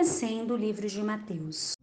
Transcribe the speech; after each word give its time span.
Conhecendo 0.00 0.54
o 0.54 0.56
livro 0.56 0.88
de 0.88 1.02
Mateus. 1.02 1.74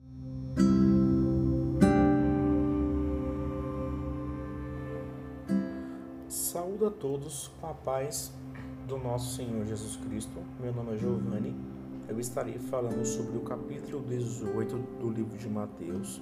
Saúdo 6.28 6.88
a 6.88 6.90
todos 6.90 7.52
com 7.62 7.68
a 7.68 7.76
paz 7.76 8.34
do 8.88 8.98
nosso 8.98 9.36
Senhor 9.36 9.64
Jesus 9.68 9.98
Cristo. 9.98 10.34
Meu 10.60 10.74
nome 10.74 10.96
é 10.96 10.98
Giovanni. 10.98 11.56
Eu 12.08 12.20
estarei 12.20 12.58
falando 12.58 13.06
sobre 13.06 13.38
o 13.38 13.42
capítulo 13.42 14.02
18 14.02 14.76
do 15.00 15.12
livro 15.12 15.38
de 15.38 15.48
Mateus, 15.48 16.20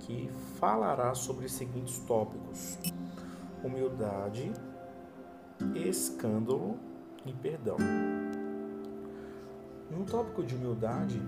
que 0.00 0.28
falará 0.58 1.14
sobre 1.14 1.46
os 1.46 1.52
seguintes 1.52 2.00
tópicos: 2.00 2.76
humildade, 3.62 4.52
escândalo 5.76 6.76
e 7.24 7.32
perdão. 7.32 7.76
No 9.96 10.04
tópico 10.04 10.42
de 10.42 10.56
humildade, 10.56 11.22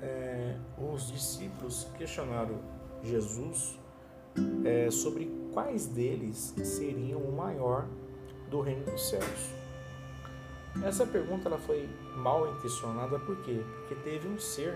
é, 0.00 0.56
os 0.78 1.12
discípulos 1.12 1.86
questionaram 1.98 2.58
Jesus 3.02 3.78
é, 4.64 4.90
sobre 4.90 5.30
quais 5.52 5.86
deles 5.86 6.54
seriam 6.64 7.20
o 7.20 7.36
maior 7.36 7.86
do 8.50 8.62
reino 8.62 8.84
dos 8.86 9.10
céus. 9.10 9.50
Essa 10.82 11.04
pergunta 11.04 11.48
ela 11.48 11.58
foi 11.58 11.86
mal 12.16 12.50
intencionada 12.56 13.18
por 13.18 13.36
quê? 13.42 13.62
Porque 13.80 13.94
teve 13.96 14.26
um 14.26 14.38
ser 14.38 14.74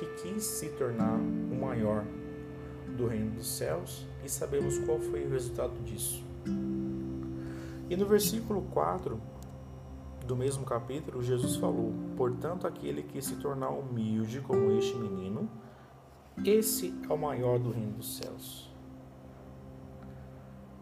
que 0.00 0.06
quis 0.22 0.42
se 0.42 0.70
tornar 0.70 1.14
o 1.14 1.54
maior 1.54 2.04
do 2.96 3.06
reino 3.06 3.30
dos 3.30 3.46
céus 3.46 4.04
e 4.24 4.28
sabemos 4.28 4.76
qual 4.80 4.98
foi 4.98 5.24
o 5.24 5.30
resultado 5.30 5.78
disso. 5.84 6.24
E 7.88 7.96
no 7.96 8.06
versículo 8.06 8.62
4 8.72 9.20
do 10.26 10.36
mesmo 10.36 10.64
capítulo, 10.64 11.22
Jesus 11.22 11.56
falou: 11.56 11.92
Portanto, 12.16 12.66
aquele 12.66 13.02
que 13.02 13.22
se 13.22 13.36
tornar 13.36 13.70
humilde 13.70 14.40
como 14.40 14.72
este 14.72 14.96
menino, 14.96 15.48
esse 16.44 16.94
é 17.08 17.12
o 17.12 17.16
maior 17.16 17.58
do 17.58 17.70
reino 17.70 17.92
dos 17.92 18.16
céus. 18.16 18.70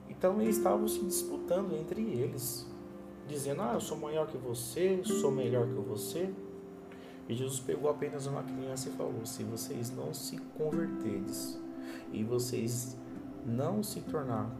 Então 0.08 0.40
eles 0.40 0.56
estavam 0.56 0.88
se 0.88 1.04
disputando 1.04 1.74
entre 1.74 2.00
eles, 2.02 2.66
dizendo: 3.28 3.62
Ah, 3.62 3.74
eu 3.74 3.80
sou 3.80 3.98
maior 3.98 4.26
que 4.26 4.38
você, 4.38 5.02
sou 5.04 5.30
melhor 5.30 5.66
que 5.66 5.74
você. 5.74 6.32
E 7.28 7.34
Jesus 7.34 7.60
pegou 7.60 7.90
apenas 7.90 8.26
uma 8.26 8.42
criança 8.42 8.88
e 8.88 8.92
falou: 8.92 9.24
Se 9.24 9.44
vocês 9.44 9.94
não 9.94 10.14
se 10.14 10.38
converterdes 10.56 11.60
e 12.12 12.24
vocês 12.24 12.96
não 13.44 13.82
se 13.82 14.00
tornar 14.00 14.50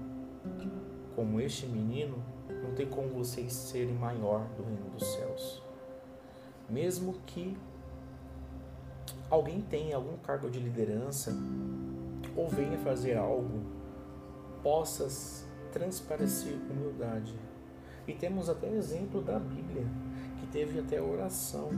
como 1.16 1.40
este 1.40 1.66
menino, 1.66 2.22
não 2.48 2.74
tem 2.74 2.86
como 2.86 3.08
vocês 3.08 3.52
serem 3.52 3.94
maior 3.94 4.46
do 4.56 4.62
reino 4.64 4.90
dos 4.90 5.06
céus. 5.06 5.62
Mesmo 6.68 7.14
que 7.26 7.56
alguém 9.30 9.60
tenha 9.60 9.96
algum 9.96 10.16
cargo 10.18 10.50
de 10.50 10.58
liderança 10.58 11.32
ou 12.36 12.48
venha 12.48 12.78
fazer 12.78 13.16
algo, 13.16 13.60
possas 14.62 15.46
transparecer 15.72 16.56
humildade. 16.70 17.34
E 18.06 18.12
temos 18.12 18.48
até 18.48 18.68
exemplo 18.68 19.22
da 19.22 19.38
Bíblia, 19.38 19.84
que 20.40 20.46
teve 20.46 20.78
até 20.78 21.00
oração 21.00 21.70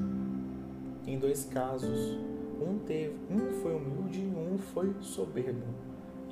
em 1.06 1.18
dois 1.18 1.44
casos. 1.44 2.18
Um 2.60 2.78
teve, 2.78 3.14
um 3.30 3.52
foi 3.62 3.74
humilde 3.74 4.20
e 4.20 4.34
um 4.34 4.58
foi 4.58 4.94
soberbo. 5.00 5.66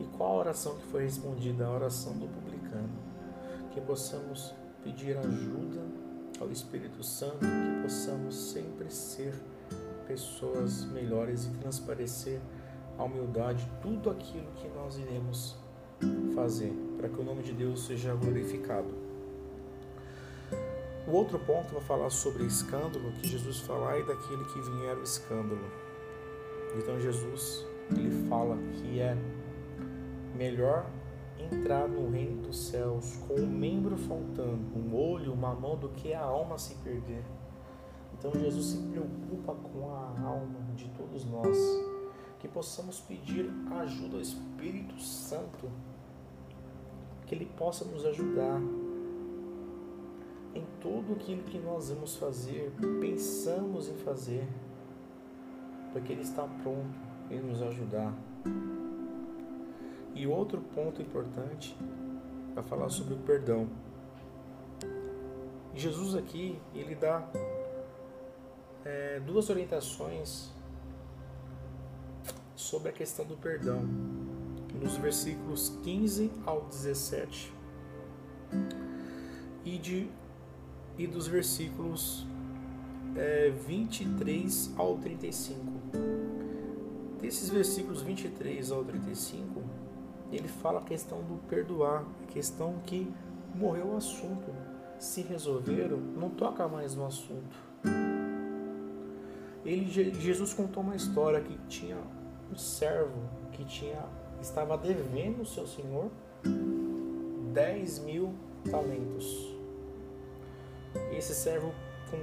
E 0.01 0.05
qual 0.17 0.33
a 0.33 0.39
oração 0.39 0.75
que 0.77 0.87
foi 0.87 1.05
respondida? 1.05 1.67
A 1.67 1.71
oração 1.71 2.13
do 2.15 2.27
publicano. 2.27 3.14
Que 3.75 3.81
possamos 3.81 4.55
pedir 4.83 5.19
ajuda 5.19 5.83
ao 6.41 6.51
Espírito 6.51 7.03
Santo, 7.03 7.39
que 7.41 7.83
possamos 7.83 8.35
sempre 8.53 8.89
ser 8.91 9.35
pessoas 10.07 10.85
melhores 10.87 11.47
e 11.47 11.51
transparecer 11.59 12.41
a 12.97 13.05
humildade, 13.05 13.69
tudo 13.83 14.11
aquilo 14.11 14.47
que 14.57 14.69
nós 14.69 14.97
iremos 14.97 15.57
fazer, 16.35 16.73
para 16.97 17.09
que 17.09 17.21
o 17.21 17.25
nome 17.25 17.43
de 17.43 17.53
Deus 17.53 17.87
seja 17.87 18.15
glorificado. 18.15 18.95
O 21.07 21.13
outro 21.13 21.39
ponto 21.41 21.75
vai 21.75 21.83
falar 21.83 22.11
sobre 22.11 22.45
escândalo, 22.45 23.13
que 23.21 23.29
Jesus 23.29 23.61
fala 23.61 23.99
e 23.99 24.05
daquele 24.05 24.45
que 24.45 24.61
vier 24.61 24.97
o 24.97 25.03
escândalo. 25.03 25.71
Então 26.79 26.99
Jesus, 27.01 27.67
ele 27.91 28.29
fala 28.29 28.57
que 28.73 29.01
é 29.01 29.17
melhor 30.35 30.87
entrar 31.39 31.89
no 31.89 32.11
reino 32.11 32.43
dos 32.43 32.69
céus 32.69 33.17
com 33.27 33.35
um 33.35 33.47
membro 33.47 33.97
faltando, 33.97 34.77
um 34.77 34.95
olho, 34.95 35.33
uma 35.33 35.55
mão, 35.55 35.77
do 35.77 35.89
que 35.91 36.13
a 36.13 36.21
alma 36.21 36.59
se 36.59 36.75
perder. 36.77 37.25
Então 38.13 38.33
Jesus 38.33 38.67
se 38.67 38.79
preocupa 38.79 39.55
com 39.55 39.91
a 39.95 40.21
alma 40.27 40.61
de 40.75 40.89
todos 40.91 41.25
nós, 41.25 41.59
que 42.39 42.49
possamos 42.49 43.01
pedir 43.01 43.51
ajuda 43.81 44.17
ao 44.17 44.23
Espírito 44.23 44.99
Santo 45.01 45.69
que 47.27 47.35
Ele 47.35 47.47
possa 47.57 47.85
nos 47.85 48.05
ajudar 48.05 48.61
em 50.55 50.65
tudo 50.81 51.15
aquilo 51.15 51.43
que 51.43 51.59
nós 51.59 51.91
vamos 51.91 52.17
fazer, 52.17 52.73
pensamos 53.01 53.89
em 53.89 53.97
fazer, 53.97 54.47
porque 55.93 56.13
Ele 56.13 56.23
está 56.23 56.43
pronto 56.63 56.99
em 57.31 57.41
nos 57.41 57.61
ajudar. 57.63 58.15
E 60.25 60.27
outro 60.27 60.59
ponto 60.59 61.03
importante 61.03 61.77
é 62.57 62.63
falar 62.63 62.89
sobre 62.89 63.13
o 63.13 63.19
perdão. 63.19 63.69
Jesus 65.75 66.15
aqui 66.15 66.59
ele 66.75 66.95
dá 66.95 67.29
é, 68.87 69.21
duas 69.21 69.51
orientações 69.51 70.51
sobre 72.57 72.89
a 72.89 72.93
questão 72.93 73.27
do 73.27 73.37
perdão 73.37 73.83
nos 74.81 74.97
versículos 74.97 75.79
15 75.83 76.33
ao 76.47 76.63
17 76.63 77.53
e, 79.63 79.77
de, 79.77 80.09
e 80.97 81.07
dos 81.07 81.27
versículos 81.27 82.27
é, 83.15 83.51
23 83.51 84.73
ao 84.79 84.97
35. 84.97 85.61
Desses 87.21 87.51
versículos 87.51 88.01
23 88.01 88.71
ao 88.71 88.83
35, 88.83 89.64
ele 90.33 90.49
fala 90.49 90.81
a 90.81 90.83
questão 90.83 91.23
do 91.23 91.37
perdoar, 91.49 92.05
a 92.23 92.33
questão 92.33 92.75
que 92.87 93.13
morreu 93.55 93.93
o 93.93 93.97
assunto. 93.97 94.53
Se 94.99 95.23
resolveram, 95.23 95.99
não 95.99 96.31
toca 96.31 96.67
mais 96.69 96.95
no 96.95 97.07
assunto. 97.07 97.57
Ele, 99.65 99.87
Jesus 99.87 100.53
contou 100.53 100.83
uma 100.83 100.97
história 100.97 101.41
que 101.41 101.59
tinha 101.69 101.99
um 102.53 102.57
servo 102.57 103.19
que 103.53 103.65
tinha 103.65 104.05
estava 104.41 104.77
devendo 104.77 105.43
o 105.43 105.47
seu 105.47 105.67
senhor 105.67 106.11
10 107.53 107.99
mil 108.01 108.35
talentos. 108.71 109.55
Esse 111.13 111.35
servo 111.35 111.73
com, 112.11 112.19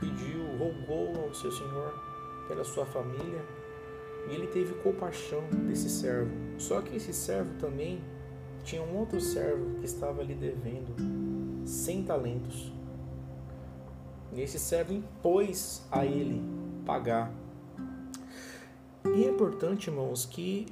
pediu, 0.00 0.44
rogou 0.58 1.24
ao 1.24 1.34
seu 1.34 1.52
senhor 1.52 1.94
pela 2.48 2.64
sua 2.64 2.84
família 2.86 3.44
e 4.28 4.34
ele 4.34 4.46
teve 4.46 4.74
compaixão 4.74 5.42
desse 5.66 5.88
servo. 5.88 6.30
Só 6.58 6.80
que 6.80 6.96
esse 6.96 7.12
servo 7.12 7.54
também 7.58 8.00
tinha 8.62 8.82
um 8.82 8.96
outro 8.96 9.20
servo 9.20 9.78
que 9.78 9.84
estava 9.84 10.22
lhe 10.22 10.34
devendo 10.34 10.94
100 11.66 12.04
talentos. 12.04 12.72
E 14.32 14.40
esse 14.40 14.58
servo 14.58 14.92
impôs 14.92 15.82
a 15.90 16.06
ele 16.06 16.42
pagar. 16.86 17.32
E 19.04 19.24
é 19.24 19.28
importante, 19.28 19.90
irmãos, 19.90 20.24
que 20.24 20.66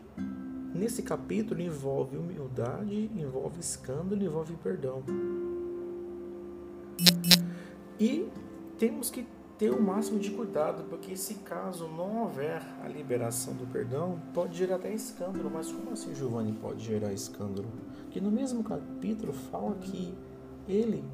Nesse 0.74 1.02
capítulo 1.02 1.60
envolve 1.60 2.16
humildade, 2.16 3.10
envolve 3.16 3.58
escândalo, 3.58 4.22
envolve 4.22 4.54
perdão. 4.62 5.02
E 7.98 8.28
temos 8.78 9.10
que 9.10 9.26
ter 9.60 9.70
o 9.70 9.78
máximo 9.78 10.18
de 10.18 10.30
cuidado, 10.30 10.84
porque 10.88 11.14
se 11.14 11.34
caso 11.34 11.86
não 11.86 12.22
houver 12.22 12.62
a 12.82 12.88
liberação 12.88 13.52
do 13.52 13.66
perdão, 13.66 14.18
pode 14.32 14.56
gerar 14.56 14.76
até 14.76 14.90
escândalo. 14.90 15.50
Mas 15.52 15.70
como 15.70 15.90
assim 15.92 16.14
Giovanni 16.14 16.54
pode 16.54 16.82
gerar 16.82 17.12
escândalo? 17.12 17.68
Que 18.10 18.22
no 18.22 18.30
mesmo 18.30 18.64
capítulo 18.64 19.34
fala 19.34 19.74
que 19.74 20.14
ele, 20.66 21.04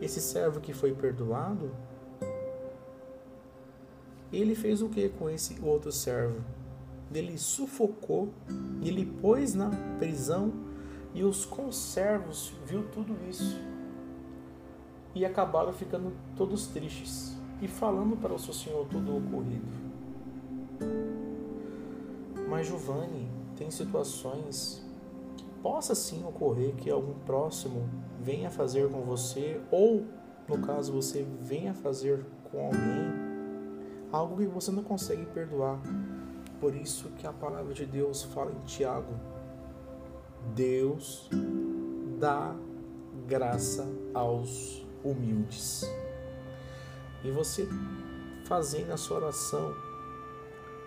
esse 0.00 0.20
servo 0.20 0.60
que 0.60 0.72
foi 0.72 0.94
perdoado, 0.94 1.72
ele 4.32 4.54
fez 4.54 4.80
o 4.80 4.88
que 4.88 5.08
com 5.08 5.28
esse 5.28 5.58
outro 5.60 5.90
servo? 5.90 6.40
ele 7.12 7.38
sufocou, 7.38 8.28
ele 8.84 9.04
pôs 9.04 9.54
na 9.54 9.70
prisão 9.98 10.52
e 11.12 11.24
os 11.24 11.44
conservos 11.44 12.52
viu 12.66 12.84
tudo 12.92 13.16
isso 13.28 13.58
e 15.14 15.24
acabaram 15.24 15.72
ficando 15.72 16.12
todos 16.36 16.66
tristes 16.66 17.37
e 17.60 17.68
falando 17.68 18.16
para 18.16 18.32
o 18.32 18.38
seu 18.38 18.54
senhor 18.54 18.86
todo 18.86 19.10
o 19.10 19.18
ocorrido. 19.18 19.88
Mas 22.48 22.66
Giovanni 22.66 23.30
tem 23.56 23.70
situações 23.70 24.84
que 25.36 25.44
possa 25.62 25.94
sim 25.94 26.24
ocorrer 26.24 26.74
que 26.74 26.90
algum 26.90 27.14
próximo 27.26 27.88
venha 28.20 28.50
fazer 28.50 28.88
com 28.90 29.02
você 29.02 29.60
ou 29.70 30.04
no 30.48 30.58
caso 30.58 30.92
você 30.92 31.26
venha 31.40 31.74
fazer 31.74 32.24
com 32.50 32.64
alguém 32.64 33.28
algo 34.10 34.36
que 34.36 34.46
você 34.46 34.70
não 34.70 34.82
consegue 34.82 35.26
perdoar. 35.26 35.78
Por 36.60 36.74
isso 36.74 37.10
que 37.18 37.26
a 37.26 37.32
palavra 37.32 37.72
de 37.74 37.86
Deus 37.86 38.22
fala 38.22 38.50
em 38.50 38.64
Tiago: 38.64 39.12
Deus 40.54 41.28
dá 42.18 42.54
graça 43.26 43.86
aos 44.14 44.86
humildes. 45.04 45.84
E 47.24 47.30
você 47.30 47.68
fazendo 48.44 48.92
a 48.92 48.96
sua 48.96 49.18
oração 49.18 49.74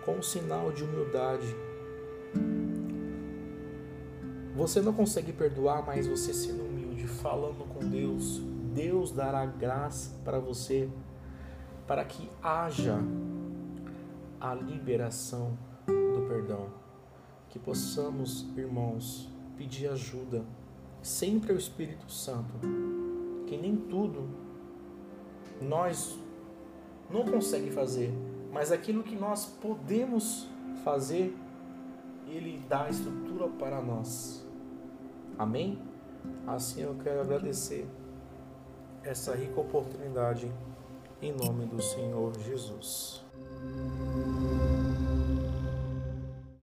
com 0.04 0.16
um 0.16 0.22
sinal 0.22 0.72
de 0.72 0.82
humildade. 0.82 1.54
Você 4.54 4.80
não 4.80 4.92
consegue 4.92 5.32
perdoar, 5.32 5.84
mas 5.86 6.06
você 6.06 6.34
sendo 6.34 6.64
humilde, 6.64 7.06
falando 7.06 7.64
com 7.72 7.88
Deus, 7.88 8.40
Deus 8.74 9.12
dará 9.12 9.46
graça 9.46 10.18
para 10.24 10.38
você, 10.38 10.90
para 11.86 12.04
que 12.04 12.28
haja 12.42 12.98
a 14.40 14.54
liberação 14.54 15.56
do 15.86 16.26
perdão. 16.28 16.68
Que 17.48 17.58
possamos, 17.58 18.46
irmãos, 18.56 19.30
pedir 19.56 19.86
ajuda 19.88 20.44
sempre 21.00 21.52
ao 21.52 21.58
Espírito 21.58 22.10
Santo, 22.10 22.54
que 23.46 23.56
nem 23.56 23.76
tudo 23.76 24.41
nós 25.62 26.18
não 27.10 27.24
consegue 27.24 27.70
fazer, 27.70 28.12
mas 28.52 28.72
aquilo 28.72 29.02
que 29.02 29.14
nós 29.14 29.46
podemos 29.46 30.48
fazer, 30.84 31.36
ele 32.26 32.62
dá 32.68 32.88
estrutura 32.88 33.48
para 33.48 33.80
nós. 33.80 34.46
Amém? 35.38 35.78
Assim 36.46 36.82
eu 36.82 36.94
quero 37.02 37.20
agradecer 37.20 37.86
essa 39.02 39.34
rica 39.34 39.60
oportunidade 39.60 40.50
em 41.20 41.32
nome 41.32 41.66
do 41.66 41.80
Senhor 41.80 42.32
Jesus. 42.40 43.24